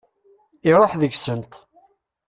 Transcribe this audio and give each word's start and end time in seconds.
Iruḥ 0.69 0.91
deg-sent. 1.01 1.53